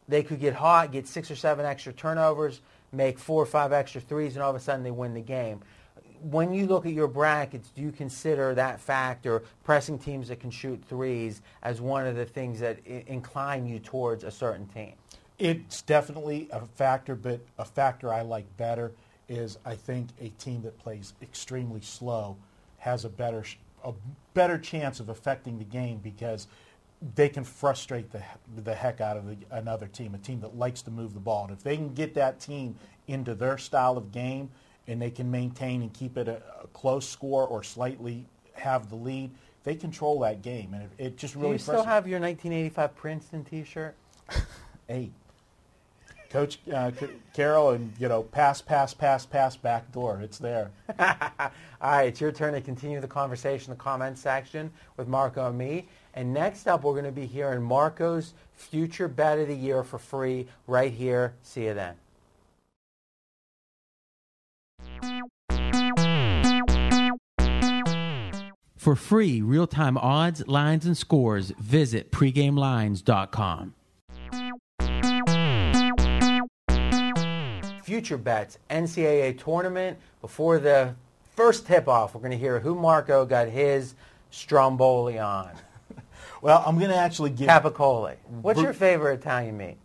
[0.08, 4.00] they could get hot, get six or seven extra turnovers, make four or five extra
[4.00, 5.62] threes, and all of a sudden they win the game.
[6.22, 10.50] When you look at your brackets, do you consider that factor, pressing teams that can
[10.50, 14.94] shoot threes, as one of the things that I- incline you towards a certain team?
[15.38, 18.94] It's definitely a factor, but a factor I like better
[19.28, 22.38] is I think a team that plays extremely slow
[22.78, 23.44] has a better
[23.84, 23.94] a
[24.34, 26.48] better chance of affecting the game because
[27.16, 28.22] they can frustrate the
[28.64, 31.46] the heck out of the, another team, a team that likes to move the ball.
[31.46, 32.76] And if they can get that team
[33.08, 34.50] into their style of game
[34.88, 38.96] and they can maintain and keep it a, a close score or slightly have the
[38.96, 39.32] lead,
[39.64, 43.44] they control that game, and it, it just Do you still have your 1985 Princeton
[43.44, 43.96] T-shirt?
[44.88, 45.10] Hey,
[46.30, 46.92] Coach uh,
[47.34, 50.20] Carril, and you know, pass, pass, pass, pass, back door.
[50.22, 50.72] It's there.
[51.00, 55.58] All right, it's your turn to continue the conversation the comment section with Marco and
[55.58, 55.86] me.
[56.14, 60.00] And next up, we're going to be hearing Marco's future bet of the year for
[60.00, 61.34] free right here.
[61.44, 61.96] See you then.
[68.86, 73.74] For free real-time odds, lines, and scores, visit pregamelines.com.
[77.86, 80.00] Future bets, NCAA tournament.
[80.20, 80.96] Before the
[81.36, 83.94] first tip-off, we're going to hear who Marco got his
[84.32, 85.52] Stromboli on.
[86.42, 88.18] Well, I'm going to actually give Capicoli.
[88.42, 89.78] What's your favorite Italian meat?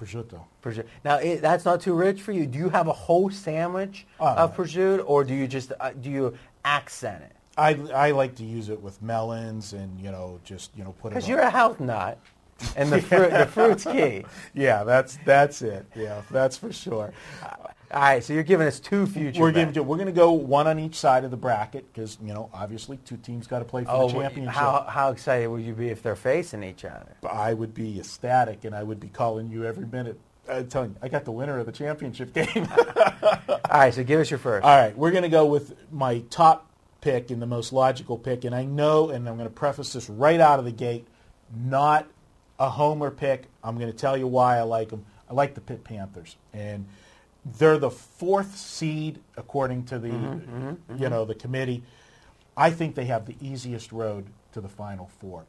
[0.00, 0.40] prosciutto.
[0.62, 0.86] Prosciutto.
[1.04, 2.46] Now, it, that's not too rich for you.
[2.46, 6.08] Do you have a whole sandwich Oh, of prosciutto, or do you just uh, do
[6.08, 6.34] you
[6.64, 7.32] accent it?
[7.58, 11.08] I, I like to use it with melons and you know just you know put
[11.08, 11.10] it.
[11.16, 12.18] Because you're a health nut,
[12.76, 14.24] and the fruit the fruit's key.
[14.54, 15.86] yeah, that's that's it.
[15.94, 17.12] Yeah, that's for sure.
[17.90, 19.40] All right, so you're giving us two future.
[19.40, 22.34] We're giving we're going to go one on each side of the bracket because you
[22.34, 24.52] know obviously two teams got to play for Oh, the championship.
[24.54, 27.16] how how excited would you be if they're facing each other?
[27.30, 30.20] I would be ecstatic and I would be calling you every minute.
[30.48, 32.68] uh, telling you, I got the winner of the championship game.
[33.48, 34.64] All right, so give us your first.
[34.64, 36.66] All right, we're going to go with my top
[37.00, 38.44] pick and the most logical pick.
[38.44, 41.06] And I know, and I'm going to preface this right out of the gate,
[41.54, 42.06] not
[42.58, 43.44] a homer pick.
[43.62, 45.04] I'm going to tell you why I like them.
[45.30, 46.86] I like the Pitt Panthers, and
[47.44, 51.28] they're the fourth seed according to the mm-hmm, mm-hmm, you know mm-hmm.
[51.28, 51.82] the committee.
[52.56, 55.44] I think they have the easiest road to the Final Four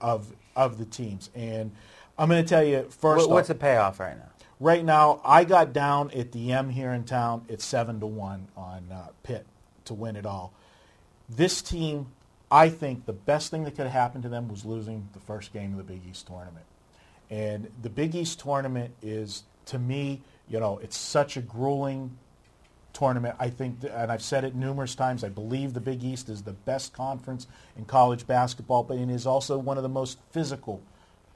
[0.00, 1.70] of of the teams, and
[2.18, 3.28] I'm going to tell you first.
[3.28, 4.30] What- what's the payoff right now?
[4.58, 7.44] Right now, I got down at the M here in town.
[7.46, 9.44] It's seven to one on uh, Pitt
[9.84, 10.54] to win it all.
[11.28, 12.06] This team,
[12.50, 15.52] I think the best thing that could have happened to them was losing the first
[15.52, 16.66] game of the Big East tournament.
[17.28, 22.16] And the Big East tournament is, to me, you know, it's such a grueling
[22.92, 23.34] tournament.
[23.40, 26.52] I think, and I've said it numerous times, I believe the Big East is the
[26.52, 30.80] best conference in college basketball, but it is also one of the most physical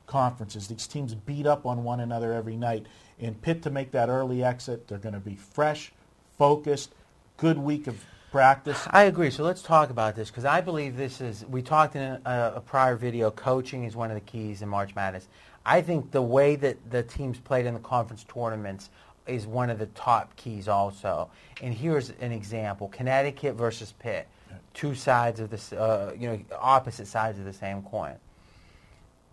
[0.07, 0.69] conferences.
[0.69, 2.87] These teams beat up on one another every night.
[3.19, 5.93] And Pitt to make that early exit, they're going to be fresh,
[6.39, 6.95] focused,
[7.37, 8.87] good week of practice.
[8.91, 9.31] I agree.
[9.31, 11.45] So let's talk about this because I believe this is.
[11.47, 13.31] We talked in a, a prior video.
[13.31, 15.29] Coaching is one of the keys in March Madness.
[15.65, 18.91] I think the way that the teams played in the conference tournaments
[19.27, 21.31] is one of the top keys also.
[21.63, 24.29] And here's an example: Connecticut versus Pitt,
[24.75, 28.15] two sides of this, uh, you know, opposite sides of the same coin.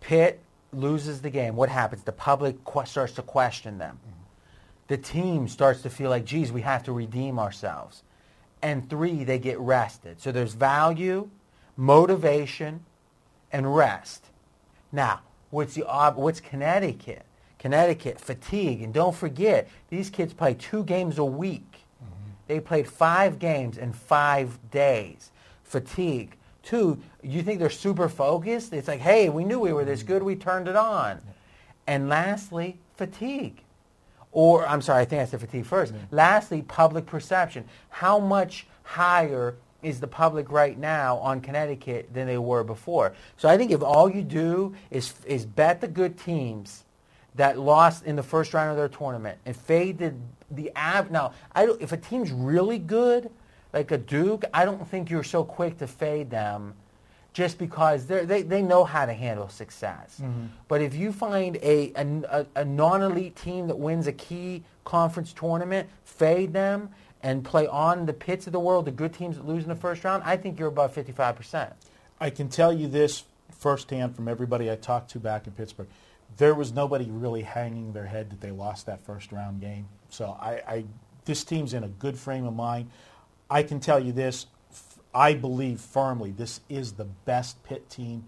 [0.00, 0.40] Pitt
[0.72, 1.56] loses the game.
[1.56, 2.02] What happens?
[2.02, 3.98] The public starts to question them.
[4.88, 8.02] The team starts to feel like, geez, we have to redeem ourselves.
[8.60, 10.20] And three, they get rested.
[10.20, 11.30] So there's value,
[11.76, 12.84] motivation,
[13.52, 14.26] and rest.
[14.92, 15.82] Now, what's the
[16.16, 17.24] what's Connecticut?
[17.58, 21.72] Connecticut fatigue, and don't forget these kids play two games a week.
[21.72, 22.30] Mm-hmm.
[22.46, 25.32] They played five games in five days.
[25.64, 26.36] Fatigue.
[26.62, 28.72] Two, you think they're super focused?
[28.72, 30.08] It's like, hey, we knew we were this mm-hmm.
[30.08, 31.20] good, we turned it on.
[31.86, 33.62] And lastly, fatigue.
[34.32, 35.94] Or, I'm sorry, I think I said fatigue first.
[35.94, 36.14] Mm-hmm.
[36.14, 37.64] Lastly, public perception.
[37.88, 43.14] How much higher is the public right now on Connecticut than they were before?
[43.36, 46.84] So I think if all you do is, is bet the good teams
[47.36, 50.14] that lost in the first round of their tournament and fade the,
[50.50, 53.30] the av- Now, I don't, if a team's really good,
[53.72, 56.74] like a Duke, I don't think you're so quick to fade them
[57.32, 60.20] just because they they know how to handle success.
[60.20, 60.46] Mm-hmm.
[60.66, 65.88] But if you find a, a, a non-elite team that wins a key conference tournament,
[66.04, 66.90] fade them
[67.22, 69.76] and play on the Pitts of the world, the good teams that lose in the
[69.76, 71.72] first round, I think you're above 55%.
[72.20, 75.88] I can tell you this firsthand from everybody I talked to back in Pittsburgh.
[76.36, 79.88] There was nobody really hanging their head that they lost that first round game.
[80.10, 80.84] So I, I
[81.24, 82.90] this team's in a good frame of mind.
[83.50, 84.46] I can tell you this.
[85.18, 88.26] I believe firmly this is the best Pitt team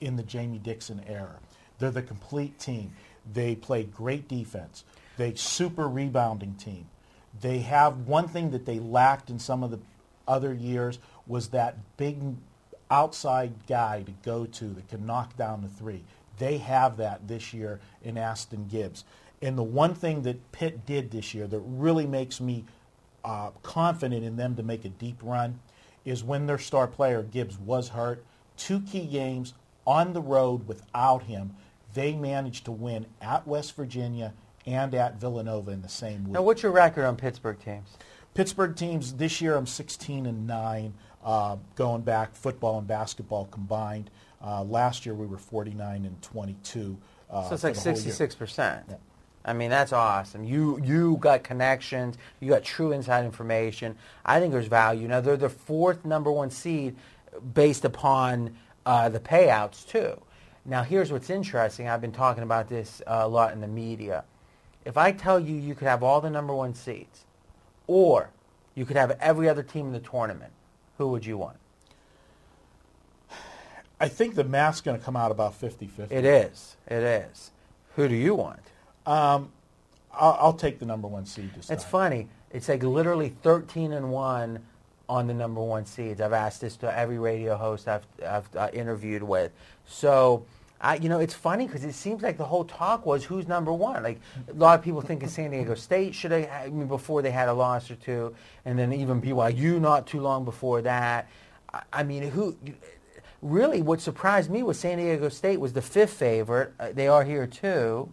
[0.00, 1.38] in the Jamie Dixon era.
[1.78, 2.92] They're the complete team.
[3.30, 4.84] They play great defense.
[5.18, 6.86] They super rebounding team.
[7.38, 9.80] They have one thing that they lacked in some of the
[10.26, 12.16] other years was that big
[12.90, 16.04] outside guy to go to that can knock down the three.
[16.38, 19.04] They have that this year in Ashton Gibbs.
[19.42, 22.64] And the one thing that Pitt did this year that really makes me
[23.26, 25.60] uh, confident in them to make a deep run
[26.10, 28.24] is when their star player Gibbs was hurt.
[28.56, 29.54] Two key games
[29.86, 31.54] on the road without him,
[31.94, 34.34] they managed to win at West Virginia
[34.66, 36.32] and at Villanova in the same week.
[36.34, 37.96] Now, what's your record on Pittsburgh teams?
[38.34, 40.94] Pittsburgh teams this year, I'm 16 and nine,
[41.24, 44.10] uh, going back football and basketball combined.
[44.44, 46.96] Uh, last year we were 49 and 22.
[47.30, 47.96] Uh, So it's like the whole year.
[47.96, 48.84] 66 percent.
[48.88, 48.96] Yeah.
[49.44, 50.44] I mean, that's awesome.
[50.44, 52.18] You you got connections.
[52.40, 53.96] You got true inside information.
[54.24, 55.08] I think there's value.
[55.08, 56.96] Now they're the fourth number one seed,
[57.54, 60.20] based upon uh, the payouts too.
[60.66, 61.88] Now here's what's interesting.
[61.88, 64.24] I've been talking about this uh, a lot in the media.
[64.84, 67.24] If I tell you you could have all the number one seeds,
[67.86, 68.30] or
[68.74, 70.52] you could have every other team in the tournament,
[70.98, 71.56] who would you want?
[74.00, 76.10] I think the math's going to come out about 50-50.
[76.10, 76.76] It is.
[76.86, 77.50] It is.
[77.96, 78.60] Who do you want?
[79.06, 79.50] Um,
[80.12, 81.90] I'll, I'll take the number one seed this It's time.
[81.90, 82.28] funny.
[82.50, 84.58] It's like literally 13 and 1
[85.08, 86.20] on the number one seeds.
[86.20, 89.50] I've asked this to every radio host I've, I've uh, interviewed with.
[89.86, 90.44] So,
[90.80, 93.72] I, you know, it's funny because it seems like the whole talk was who's number
[93.72, 94.02] one.
[94.02, 97.30] Like a lot of people think San Diego State should have, I mean, before they
[97.32, 98.34] had a loss or two,
[98.64, 101.28] and then even BYU not too long before that.
[101.72, 102.56] I, I mean, who?
[103.42, 106.72] Really, what surprised me was San Diego State was the fifth favorite.
[106.78, 108.10] Uh, they are here too.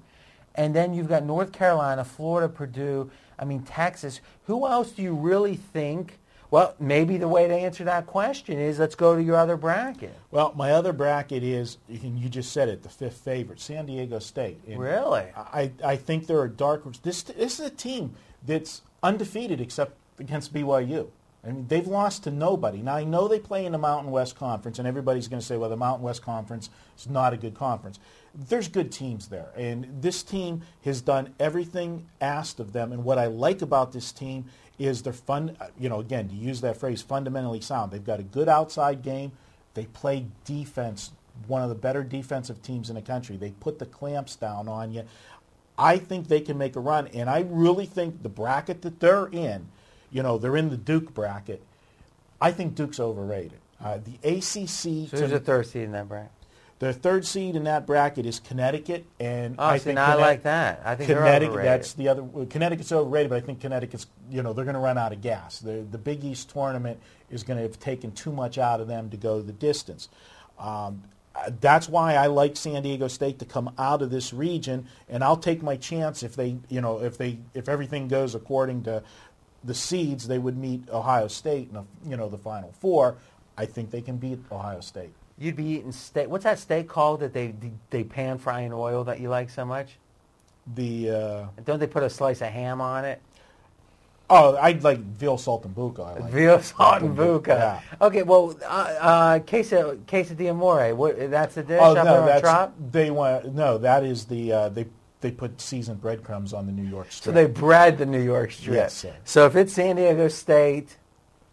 [0.58, 4.20] And then you've got North Carolina, Florida, Purdue, I mean, Texas.
[4.48, 6.20] Who else do you really think?
[6.50, 10.18] Well, maybe the way to answer that question is let's go to your other bracket.
[10.32, 14.20] Well, my other bracket is, and you just said it, the fifth favorite, San Diego
[14.20, 14.60] State.
[14.68, 15.26] And Really?
[15.36, 16.84] I, I think they're a dark.
[17.04, 18.16] This, this is a team
[18.46, 21.10] that's undefeated except against BYU.
[21.44, 22.80] I mean, they've lost to nobody.
[22.80, 25.56] Now, I know they play in the Mountain West Conference, and everybody's going to say,
[25.56, 28.00] well, the Mountain West Conference is not a good conference.
[28.34, 32.92] There's good teams there, and this team has done everything asked of them.
[32.92, 34.46] And what I like about this team
[34.78, 37.92] is they're fun, you know, again, to use that phrase, fundamentally sound.
[37.92, 39.32] They've got a good outside game.
[39.74, 41.12] They play defense,
[41.48, 43.38] one of the better defensive teams in the country.
[43.38, 45.04] They put the clamps down on you.
[45.78, 49.28] I think they can make a run, and I really think the bracket that they're
[49.28, 49.68] in,
[50.12, 51.62] you know, they're in the Duke bracket.
[52.40, 53.60] I think Duke's overrated.
[53.84, 56.32] Uh, the ACC, So who's the third seed in that bracket?
[56.80, 60.44] the third seed in that bracket is Connecticut, and Oh, I see, think I like
[60.44, 60.82] that.
[60.86, 61.56] I think Connecticut.
[61.64, 62.22] That's the other.
[62.24, 64.06] well, Connecticut's overrated, but I think Connecticut's.
[64.30, 65.60] You know, they're going to run out of gas.
[65.60, 67.00] The the Big East tournament
[67.32, 70.08] is going to have taken too much out of them to go the distance.
[70.60, 71.04] Um,
[71.36, 75.24] uh, that's why I like San Diego State to come out of this region, and
[75.24, 79.04] I'll take my chance if they, you know, if they, if everything goes according to
[79.64, 83.16] the seeds, they would meet Ohio State in, the, you know, the Final Four.
[83.58, 85.12] I think they can beat Ohio State.
[85.40, 86.30] You'd be eating steak.
[86.30, 87.54] What's that steak called that they
[87.90, 89.98] they pan fry in oil that you like so much?
[90.76, 93.22] The uh, don't they put a slice of ham on it?
[94.30, 96.00] oh, I'd like veal saltimbocca.
[96.00, 97.48] I like Veal saltimbocca.
[97.48, 97.82] Yeah.
[98.02, 100.94] Okay, well, uh, uh, queso, quesadilla more.
[100.96, 102.74] What, that's the dish Oh up no, on that's top?
[102.92, 103.78] they want no.
[103.78, 104.88] That is the uh, they
[105.28, 108.76] they put seasoned breadcrumbs on the New York So they bred the New York strip.
[108.76, 109.14] Yes, sir.
[109.26, 110.96] So if it's San Diego State,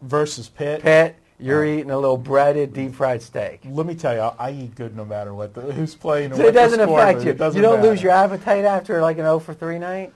[0.01, 0.83] versus Pitt.
[0.83, 3.61] Pitt, you're uh, eating a little breaded, deep fried steak.
[3.65, 6.33] Let me tell you, I, I eat good no matter what the, who's playing.
[6.33, 7.31] or So it doesn't affect you.
[7.31, 7.91] It doesn't you don't matter.
[7.91, 10.13] lose your appetite after like an 0 for 3 night?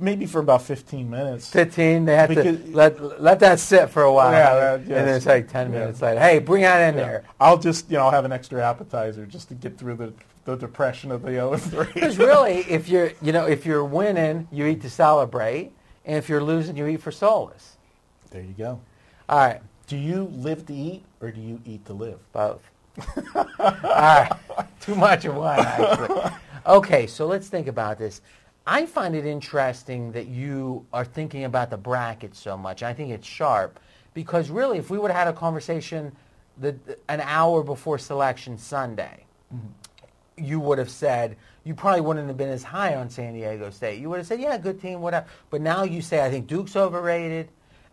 [0.00, 1.50] Maybe for about 15 minutes.
[1.50, 4.32] 15, they have Because- to let, let that sit for a while.
[4.32, 5.78] Yeah, that- And then it's like 10 Yeah.
[5.80, 6.20] minutes later.
[6.20, 7.04] Hey, bring that in Yeah.
[7.04, 7.22] there.
[7.40, 10.12] I'll just you know I'll have an extra appetizer just to get through the,
[10.44, 11.86] the depression of the 0 3.
[11.94, 15.72] Because really, if you're, you know, if you're winning, you eat to celebrate.
[16.06, 17.76] And if you're losing, you eat for solace.
[18.30, 18.80] there you go.
[19.28, 19.60] All right.
[19.86, 22.18] Do you live to eat or do you eat to live?
[22.32, 22.62] Both.
[23.34, 24.30] All right.
[24.80, 26.30] Too much of one, actually.
[26.66, 28.20] Okay, so let's think about this.
[28.66, 32.82] I find it interesting that you are thinking about the bracket so much.
[32.82, 33.80] I think it's sharp
[34.14, 36.12] because really, if we would have had a conversation
[36.58, 36.76] the,
[37.08, 40.44] an hour before selection Sunday, mm-hmm.
[40.44, 44.00] you would have said you probably wouldn't have been as high on San Diego State.
[44.00, 45.26] You would have said, yeah, good team, whatever.
[45.50, 47.48] But now you say, I think Duke's overrated,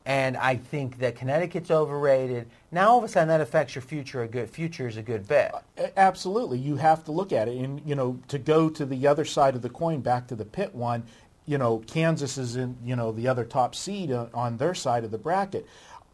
[0.07, 2.47] and I think that Connecticut's overrated.
[2.71, 5.27] Now all of a sudden that affects your future a good future is a good
[5.27, 5.53] bet.
[5.97, 9.25] Absolutely, you have to look at it, and you know, to go to the other
[9.25, 11.03] side of the coin, back to the Pitt one.
[11.45, 15.03] You know, Kansas is in you know the other top seed on, on their side
[15.03, 15.67] of the bracket.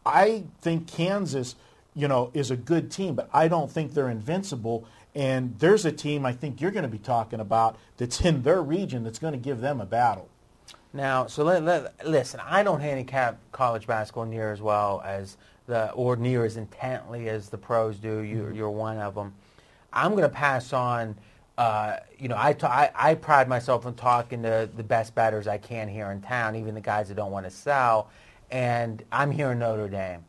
[0.04, 1.54] I think Kansas,
[1.94, 4.86] you know, is a good team, but I don't think they're invincible.
[5.14, 8.60] And there's a team I think you're going to be talking about that's in their
[8.60, 10.28] region that's going to give them a battle.
[10.94, 15.36] Now, so let, let, listen, I don't handicap college basketball near as well as
[15.66, 18.20] the, or near as intently as the pros do.
[18.20, 19.34] You, You're one of them.
[19.92, 21.16] I'm going to pass on,
[21.58, 25.48] uh, you know, I, ta- I, I pride myself on talking to the best batters
[25.48, 28.08] I can here in town, even the guys that don't want to sell.
[28.52, 30.24] And I'm here in Notre Dame,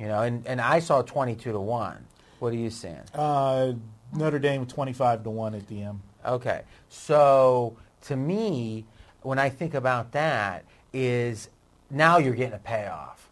[0.00, 2.06] you know, and, and I saw 22 to 1.
[2.40, 2.98] What are you seeing?
[3.14, 3.74] Uh,
[4.12, 6.00] Notre Dame 25 to one at the end.
[6.24, 6.62] Okay.
[6.88, 8.84] So to me,
[9.22, 11.48] when I think about that, is
[11.90, 13.28] now you're getting a payoff.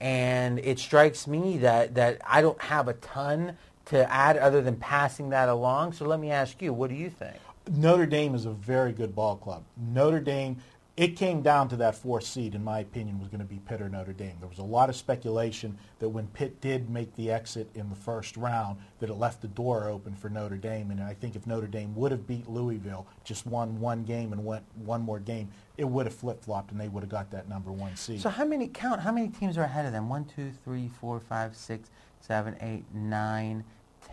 [0.00, 3.56] And it strikes me that, that I don't have a ton
[3.86, 5.92] to add other than passing that along.
[5.92, 7.36] So let me ask you, what do you think?
[7.70, 9.62] Notre Dame is a very good ball club.
[9.76, 10.58] Notre Dame,
[10.96, 13.82] it came down to that fourth seed, in my opinion, was going to be Pitt
[13.82, 14.36] or Notre Dame.
[14.40, 17.94] There was a lot of speculation that when Pitt did make the exit in the
[17.94, 20.90] first round, that it left the door open for Notre Dame.
[20.90, 24.42] And I think if Notre Dame would have beat Louisville, just won one game and
[24.42, 27.70] went one more game, it would have flip-flopped and they would have got that number
[27.70, 28.22] one seed.
[28.22, 29.02] So how many count?
[29.02, 30.08] How many teams are ahead of them?
[30.08, 31.90] One, two, three, four, five, six,
[32.20, 33.64] seven, eight, nine,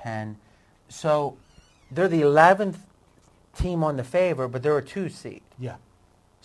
[0.03, 0.35] ten.
[0.89, 1.37] So
[1.91, 2.85] they're the eleventh
[3.55, 5.41] team on the favor, but they're a two seed.
[5.57, 5.75] yeah.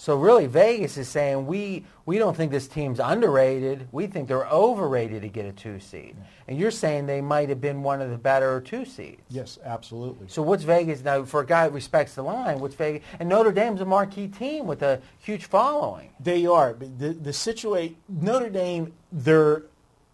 [0.00, 3.88] So really, Vegas is saying we we don't think this team's underrated.
[3.90, 6.14] We think they're overrated to get a two seed.
[6.46, 9.20] And you're saying they might have been one of the better two seeds.
[9.28, 10.28] Yes, absolutely.
[10.28, 12.60] So what's Vegas now for a guy that respects the line?
[12.60, 13.02] What's Vegas?
[13.18, 16.10] And Notre Dame's a marquee team with a huge following.
[16.20, 16.74] They are.
[16.74, 19.64] But the the situation Notre Dame, they're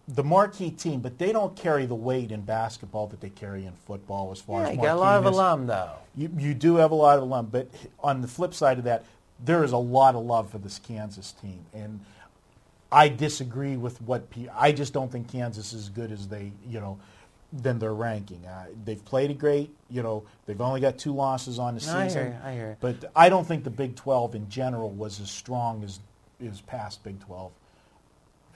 [0.07, 3.73] the marquee team, but they don't carry the weight in basketball that they carry in
[3.73, 5.93] football as far Yeah, as you got a lot of alum though.
[6.15, 7.69] You, you do have a lot of alum, but
[7.99, 9.03] on the flip side of that,
[9.45, 11.99] there is a lot of love for this Kansas team, and
[12.91, 16.51] I disagree with what P- I just don't think Kansas is as good as they,
[16.67, 16.99] you know,
[17.53, 18.45] than their ranking.
[18.45, 20.23] Uh, they've played it great, you know.
[20.45, 23.11] They've only got two losses on the No, I hear season, you, I hear but
[23.15, 25.99] I don't think the Big 12 in general was as strong as
[26.39, 27.51] is past Big 12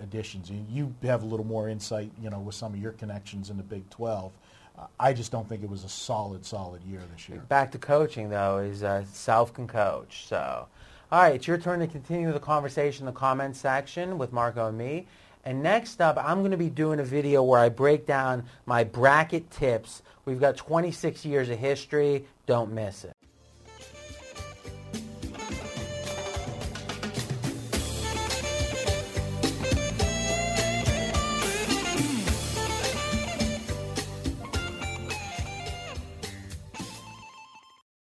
[0.02, 0.50] additions.
[0.50, 3.58] You, you have a little more insight, you know, with some of your connections in
[3.58, 4.32] the Big 12.
[4.78, 7.40] Uh, I just don't think it was a solid, solid year this year.
[7.50, 10.26] Back to coaching though is uh, Self can coach.
[10.28, 10.68] So,
[11.12, 14.68] all right, it's your turn to continue the conversation in the comments section with Marco
[14.68, 15.08] and me.
[15.44, 18.84] And next up, I'm going to be doing a video where I break down my
[18.84, 20.04] bracket tips.
[20.26, 22.26] We've got 26 years of history.
[22.46, 23.19] Don't miss it.